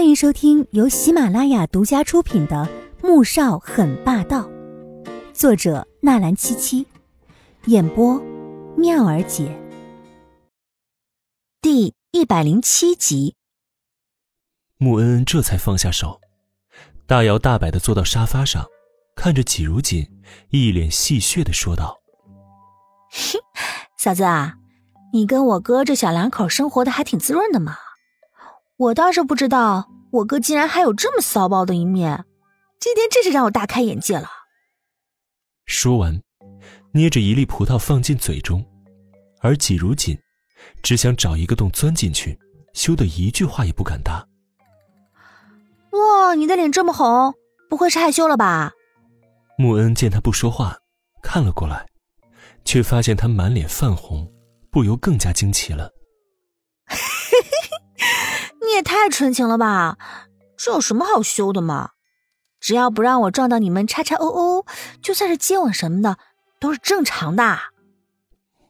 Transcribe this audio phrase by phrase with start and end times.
[0.00, 2.66] 欢迎收听由喜马拉雅独家出品的
[3.06, 4.48] 《穆少很霸道》，
[5.34, 6.86] 作者纳兰七七，
[7.66, 8.18] 演播
[8.78, 9.54] 妙儿姐。
[11.60, 13.36] 第一百零七集，
[14.78, 16.18] 穆恩恩这才放下手，
[17.06, 18.64] 大摇大摆的坐到沙发上，
[19.14, 20.08] 看着季如锦，
[20.48, 21.98] 一脸戏谑的说道
[24.02, 24.54] ：“嫂子啊，
[25.12, 27.76] 你跟我哥这小两口生活的还挺滋润的嘛。”
[28.80, 32.24] 我倒是不知道，我哥竟然还有这么骚包的一面，
[32.80, 34.26] 今天真是让我大开眼界了。
[35.66, 36.18] 说完，
[36.94, 38.64] 捏着一粒葡萄放进嘴中，
[39.42, 40.18] 而季如锦
[40.82, 42.38] 只想找一个洞钻进去，
[42.72, 44.26] 羞得一句话也不敢答。
[45.90, 47.34] 哇，你的脸这么红，
[47.68, 48.72] 不会是害羞了吧？
[49.58, 50.74] 穆恩见他不说话，
[51.22, 51.86] 看了过来，
[52.64, 54.26] 却发现他满脸泛红，
[54.70, 55.90] 不由更加惊奇了。
[58.62, 59.96] 你也太纯情了吧！
[60.58, 61.92] 这有什么好羞的嘛？
[62.60, 64.66] 只要不让我撞到你们叉叉哦哦，
[65.00, 66.18] 就算是接吻什么的
[66.60, 67.58] 都是正常的。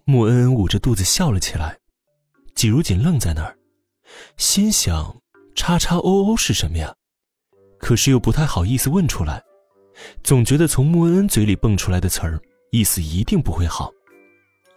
[0.05, 1.78] 穆恩恩捂着肚子笑了起来，
[2.55, 3.58] 季如锦愣在那儿，
[4.36, 5.16] 心想
[5.56, 6.94] 叉叉哦哦是什么呀？
[7.80, 9.42] 可是又不太好意思问出来，
[10.22, 12.40] 总觉得从穆恩恩嘴里蹦出来的词儿
[12.70, 13.90] 意思一定不会好。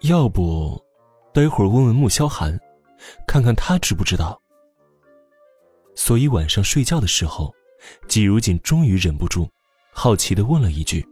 [0.02, 0.84] 要不，
[1.32, 2.60] 待会儿问问穆萧寒，
[3.28, 4.42] 看看他知不知道。
[5.96, 7.54] 所以晚上睡觉的时候，
[8.08, 9.50] 季如锦终于忍不住，
[9.92, 11.06] 好奇的问了一句：“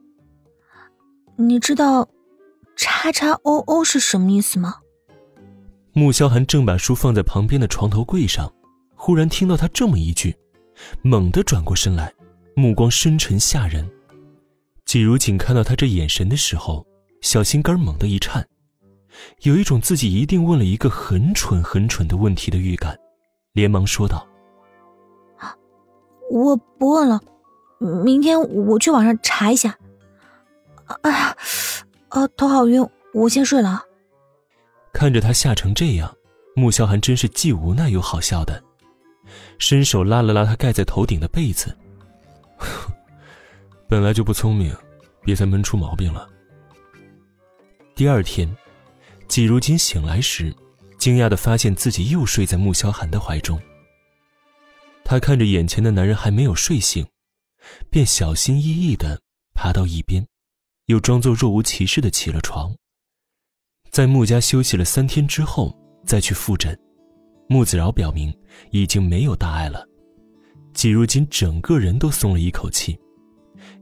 [1.37, 2.07] 你知道
[2.75, 4.75] ‘叉叉 oo’ ’是什么意思吗？”
[5.93, 8.51] 穆萧寒正把书放在旁边的床头柜上，
[8.95, 10.35] 忽然听到他这么一句，
[11.01, 12.13] 猛地转过身来，
[12.55, 13.89] 目光深沉吓人。
[14.85, 16.85] 季如锦看到他这眼神的时候，
[17.21, 18.47] 小心肝猛地一颤，
[19.41, 22.97] 有一种自己一定问了一个很蠢很蠢的问题的预感，
[23.51, 24.25] 连忙说道。
[26.31, 27.19] 我不问了，
[27.77, 29.77] 明天我去网上查一下。
[31.01, 31.35] 哎呀，
[32.07, 33.83] 啊，头好晕，我先睡了。
[34.93, 36.15] 看着他吓成这样，
[36.55, 38.63] 穆萧寒真是既无奈又好笑的，
[39.57, 41.75] 伸手拉了拉他盖在头顶的被子。
[43.89, 44.73] 本来就不聪明，
[45.23, 46.29] 别再闷出毛病了。
[47.93, 48.49] 第二天，
[49.27, 50.55] 季如锦醒来时，
[50.97, 53.61] 惊讶的发现自己又睡在穆萧寒的怀中。
[55.11, 57.05] 他看着眼前的男人还没有睡醒，
[57.89, 59.19] 便小心翼翼的
[59.53, 60.25] 爬到一边，
[60.85, 62.73] 又装作若无其事的起了床。
[63.89, 66.79] 在穆家休息了三天之后，再去复诊，
[67.49, 68.33] 穆子饶表明
[68.69, 69.85] 已经没有大碍了。
[70.73, 72.97] 季如锦整个人都松了一口气，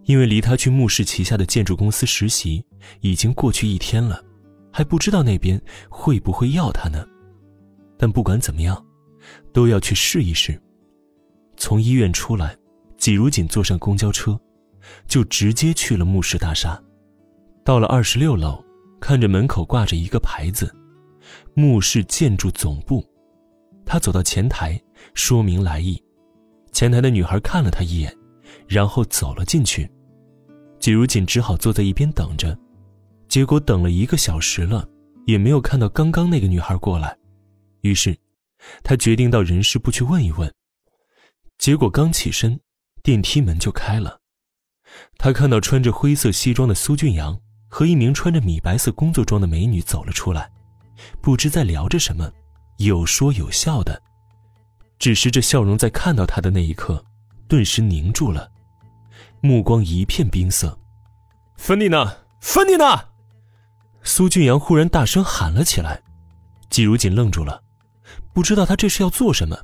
[0.06, 2.66] 因为离他去穆氏旗下的建筑公司实习
[3.02, 4.20] 已经过去一天了，
[4.74, 7.06] 还不知道那边会不会要他呢。
[8.00, 8.84] 但不管怎么样，
[9.54, 10.60] 都要去试一试。
[11.60, 12.58] 从医院出来，
[12.98, 14.40] 季如锦坐上公交车，
[15.08, 16.82] 就直接去了慕氏大厦。
[17.66, 18.64] 到了二十六楼，
[19.02, 20.74] 看着门口挂着一个牌子
[21.54, 23.06] “慕氏建筑总部”，
[23.86, 24.82] 他走到前台，
[25.14, 26.02] 说明来意。
[26.72, 28.16] 前台的女孩看了他一眼，
[28.66, 29.88] 然后走了进去。
[30.80, 32.58] 季如锦只好坐在一边等着，
[33.28, 34.88] 结果等了一个小时了，
[35.26, 37.18] 也没有看到刚刚那个女孩过来。
[37.82, 38.16] 于是，
[38.82, 40.50] 他决定到人事部去问一问。
[41.60, 42.58] 结果刚起身，
[43.04, 44.22] 电梯门就开了。
[45.18, 47.38] 他看到穿着灰色西装的苏俊阳
[47.68, 50.50] 和一名穿着米白色工作装的美女走了出来，
[51.22, 52.32] 不知在聊着什么，
[52.78, 54.02] 有说有笑的。
[54.98, 57.04] 只是这笑容在看到他的那一刻，
[57.50, 58.50] 顿时凝住了，
[59.42, 60.80] 目光一片冰色。
[61.58, 62.18] 芬妮娜？
[62.40, 63.10] 芬妮娜？
[64.02, 66.02] 苏俊阳忽然大声喊了起来。
[66.70, 67.62] 季如锦愣住了，
[68.32, 69.58] 不知道他这是要做什么。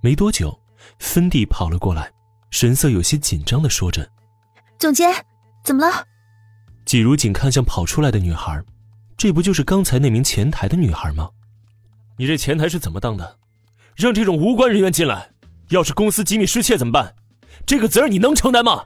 [0.00, 0.58] 没多久。
[0.98, 2.10] 芬蒂跑了过来，
[2.50, 4.08] 神色有些紧张的说着
[4.78, 5.12] ：“总监，
[5.64, 6.06] 怎么了？”
[6.84, 8.62] 季如锦看向跑出来的女孩，
[9.16, 11.30] 这不就是刚才那名前台的女孩吗？
[12.16, 13.38] 你这前台是怎么当的？
[13.94, 15.30] 让这种无关人员进来，
[15.70, 17.14] 要是公司机密失窃怎么办？
[17.66, 18.84] 这个责任你能承担吗？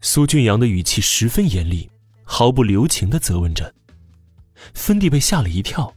[0.00, 1.90] 苏俊阳的语气十分严厉，
[2.24, 3.72] 毫不留情的责问着。
[4.74, 5.94] 芬蒂被吓了一跳，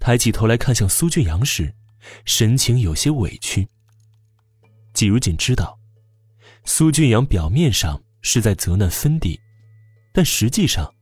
[0.00, 1.72] 抬起头来看向苏俊阳时，
[2.24, 3.68] 神情有些委屈。
[4.94, 5.78] 季如锦知道，
[6.64, 9.40] 苏俊阳表面上是在责难芬迪，
[10.12, 10.94] 但实际上，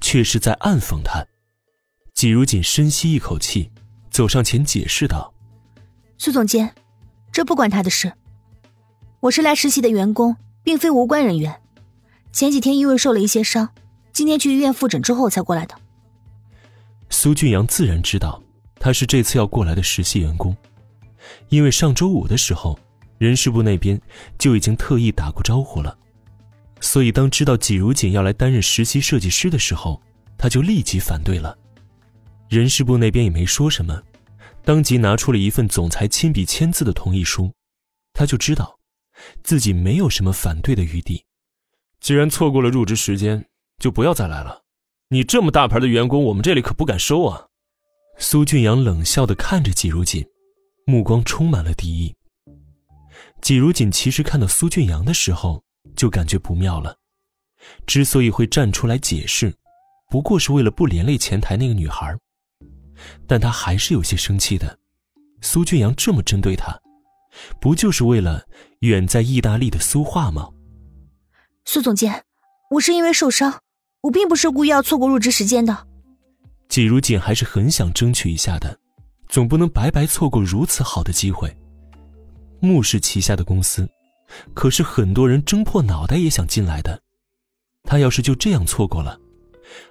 [0.00, 1.24] 却是在暗讽他。
[2.12, 3.70] 季如锦深吸一口气，
[4.10, 5.32] 走上前解释道
[6.18, 6.74] ：“苏总监，
[7.32, 8.12] 这不关他的事。
[9.20, 11.62] 我是来实习的员工，并非无关人员。
[12.32, 13.70] 前几天因为受了一些伤，
[14.12, 15.74] 今天去医院复诊之后才过来的。”
[17.08, 18.42] 苏俊阳自然知道
[18.78, 20.54] 他是这次要过来的实习员工，
[21.48, 22.78] 因为上周五的时候。
[23.20, 24.00] 人事部那边
[24.38, 25.94] 就已经特意打过招呼了。
[26.80, 30.00] 所以，当知道季如锦要来担任实习设计师的时候，
[30.38, 31.54] 他就立即反对了。
[32.48, 34.02] 人事部那边也没说什么，
[34.64, 37.52] 当即拿出了一份总裁亲笔签字的同意书。
[38.14, 38.78] 他就知道，
[39.42, 41.22] 自己没有什么反对的余地。
[42.00, 43.44] 既然错过了入职时间，
[43.78, 44.62] 就不要再来了。
[45.10, 47.48] 你这么大牌的员工，我们这里可不敢收啊。
[48.16, 50.26] 苏俊阳冷笑的看着季如锦，
[50.86, 52.14] 目光充满了敌意。
[53.42, 55.62] 季如锦其实看到苏俊阳的时候，
[55.96, 56.96] 就感觉不妙了。
[57.86, 59.54] 之所以会站出来解释，
[60.10, 62.16] 不过是为了不连累前台那个女孩。
[63.26, 64.78] 但他还是有些生气的。
[65.40, 66.78] 苏俊阳这么针对他，
[67.60, 68.44] 不就是为了
[68.80, 70.50] 远在意大利的苏画吗？
[71.64, 72.24] 苏总监，
[72.72, 73.60] 我是因为受伤，
[74.02, 75.86] 我并不是故意要错过入职时间的。
[76.68, 78.78] 季如锦还是很想争取一下的，
[79.28, 81.56] 总不能白白错过如此好的机会。
[82.60, 83.88] 穆氏旗下的公司，
[84.54, 87.00] 可是很多人争破脑袋也想进来的。
[87.84, 89.18] 他要是就这样错过了，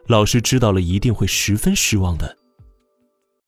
[0.08, 2.38] 老师知道了一定会十分失望的。